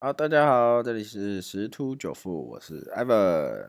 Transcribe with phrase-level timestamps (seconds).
[0.00, 3.68] 好，大家好，这里是十突九富，我是 Evan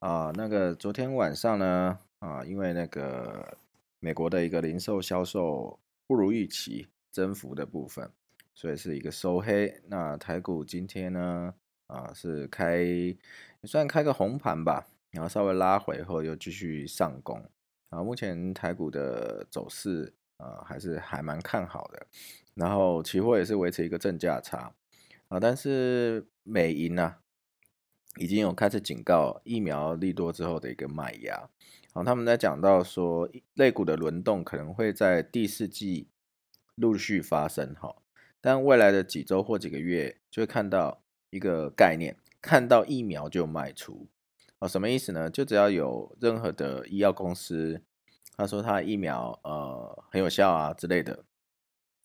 [0.00, 0.32] 啊。
[0.34, 3.56] 那个昨天晚上呢，啊，因为那个
[4.00, 5.78] 美国的一个零售销售
[6.08, 8.10] 不如预期，增幅的部分，
[8.52, 9.80] 所以是一个收黑。
[9.86, 11.54] 那台股今天呢，
[11.86, 13.16] 啊，是开也
[13.62, 17.40] 算开个红盘吧，然后稍微拉回后又继续上攻。
[17.90, 22.04] 啊，目前台股的走势啊，还是还蛮看好的。
[22.54, 24.74] 然后期货也是维持一个正价差。
[25.30, 27.14] 啊，但是美银呢，
[28.18, 31.48] 已经有开始警告疫苗利多之后的一个卖压。
[31.94, 36.08] 好，他们在讲到说，类股的轮动可能会在第四季
[36.74, 37.72] 陆续发生。
[37.76, 37.94] 哈，
[38.40, 41.00] 但未来的几周或几个月，就会看到
[41.30, 44.08] 一个概念，看到疫苗就卖出。
[44.58, 45.30] 哦，什么意思呢？
[45.30, 47.80] 就只要有任何的医药公司，
[48.36, 51.24] 他说他疫苗呃很有效啊之类的。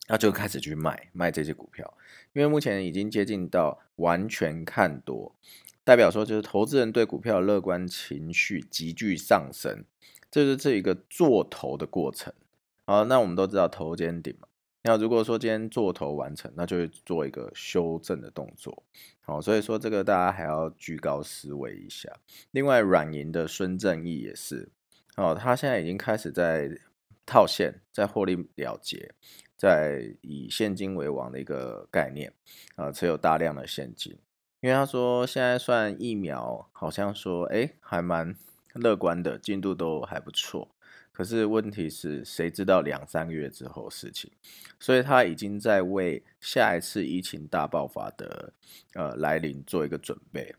[0.08, 1.96] 那就开始去卖卖这些股票，
[2.32, 5.34] 因为目前已经接近到完全看多，
[5.82, 9.84] 代表说就是投资人对股票的乐观情绪急剧上升，
[10.30, 12.32] 这就是这一个做头的过程。
[12.84, 14.46] 好，那我们都知道头肩顶嘛，
[14.82, 18.84] 那如果说今天做头完成，那就会做一个修正的动作。
[19.22, 22.08] 好，所以说这个大家还要居高思维一下。
[22.52, 24.68] 另外，软银的孙正义也是，
[25.16, 26.70] 哦，他现在已经开始在
[27.26, 29.12] 套现，在获利了结。
[29.58, 32.30] 在以现金为王的一个概念，
[32.74, 34.12] 啊，持有大量的现金，
[34.60, 38.36] 因为他说现在算疫苗，好像说哎还蛮
[38.74, 40.68] 乐观的，进度都还不错。
[41.10, 44.30] 可是问题是谁知道两三个月之后事情，
[44.78, 48.52] 所以他已经在为下一次疫情大爆发的
[48.92, 50.54] 呃来临做一个准备。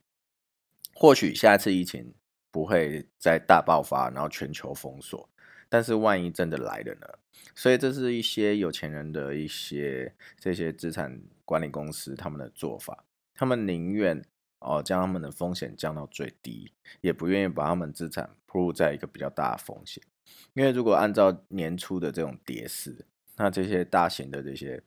[0.96, 2.12] 或许下一次疫情
[2.50, 5.30] 不会再大爆发，然后全球封锁。
[5.70, 7.08] 但是万一真的来了呢？
[7.56, 14.24] 所以这是一些有钱人的一些这些资产管理公司他们的做法，他们宁愿
[14.60, 20.04] 哦将他们的风险降到最低，也不愿意把他们资产铺入在一个比较大的风险。
[20.54, 23.06] 因为如果按照年初的这种跌势，
[23.38, 24.82] 那这些大型的这些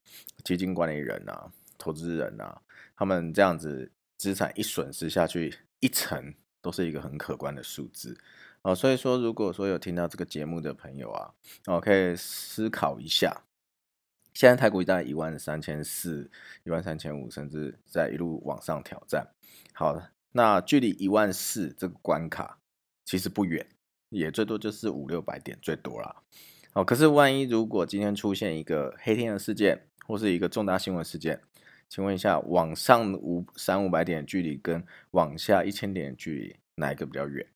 [0.45, 2.61] 基金管理人啊、投资人啊，
[2.97, 8.19] 他们这样子资产一损失下去，一层都是一个很可观的数字。
[8.63, 11.33] 哦，所以说，如果说有听到这个节目的朋友啊，
[11.67, 13.45] 哦，可以思考一下，
[14.35, 16.31] 现在台股在一万三千四、
[16.65, 19.27] 一万三千五，甚至在一路往上挑战。
[19.73, 22.59] 好的，那距离一万四这个关卡
[23.07, 23.67] 其实不远，
[24.11, 26.17] 也最多就是五六百点最多啦。
[26.75, 31.41] 哦，可是万一如果今天出现一个黑天的事件，或是一个重大新闻事件，
[31.89, 37.47] 请问一下，往上五三五百点的距离跟往下一千点的距离，哪一个比较远？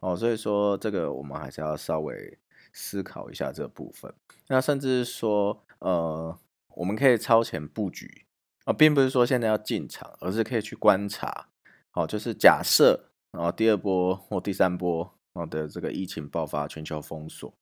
[0.00, 2.38] 哦，所以说这个我们还是要稍微
[2.72, 4.12] 思考一下这部分。
[4.48, 6.38] 那甚至说，呃，
[6.74, 8.24] 我们可以超前布局
[8.64, 11.48] 啊，并不是说现在要进场，而是可以去观察。
[11.90, 17.52] 好，就是假设啊，第二波或第三波啊的这个疫情爆发，全球封锁，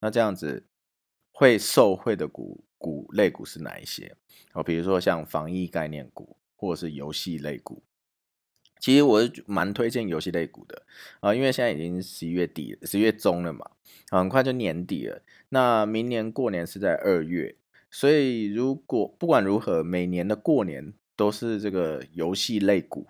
[0.00, 0.64] 那这样子
[1.32, 4.14] 会受惠的股股类股是哪一些？
[4.52, 7.82] 哦，比如说像防疫概念股，或者是游戏类股。
[8.80, 10.82] 其实我是蛮推荐游戏类股的
[11.20, 13.70] 啊，因为现在已经十一月底、十月中了嘛，
[14.10, 15.22] 很快就年底了。
[15.50, 17.56] 那明年过年是在二月，
[17.90, 23.06] 所以如果不管如何，每年的过年都是这个游戏类股，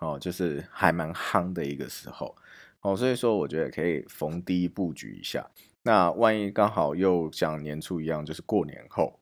[0.00, 2.36] 哦，就是还蛮夯的一个时候
[2.82, 5.50] 哦，所以说我觉得可以逢低布局一下。
[5.82, 9.18] 那万一刚好又像年初一样，就是过年后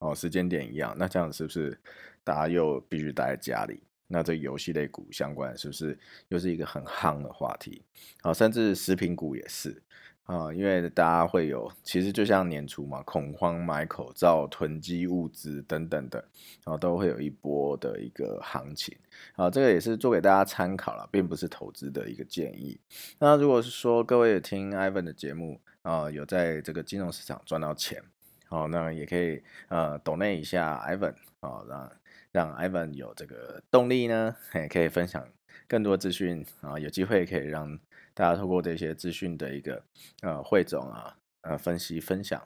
[0.00, 1.78] 哦，时间点一样，那这样是不是
[2.24, 3.80] 大家又必须待在家里？
[4.12, 5.96] 那这游戏类股相关是不是
[6.28, 7.80] 又是一个很夯的话题？
[8.22, 9.80] 啊，甚至食品股也是
[10.24, 16.18] 啊，因为大家会有，其实就像年初嘛，恐慌买口罩、囤积物资等等的，
[16.64, 18.96] 然后都会有一波的一个行情。
[19.36, 22.78] 啊，这个也是做给大家参考了，并不是投资的一个建议。
[23.18, 28.02] 那如果是说各位听 Ivan 的节目啊，有在这个金融市场赚到钱，
[28.50, 31.90] 好，那也可以呃抖内一下 Ivan 啊，让。
[32.32, 35.28] 让 Ivan 有这个动力呢，也可以分享
[35.66, 37.76] 更多资讯啊，有机会可以让
[38.14, 39.82] 大家透过这些资讯的一个
[40.22, 42.40] 呃汇总啊，呃分析分享，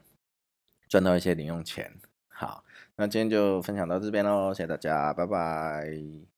[0.89, 1.93] 赚到一些零用钱。
[2.29, 2.65] 好，
[2.97, 6.34] 那今天就分享到这边喽，谢谢大家，拜拜。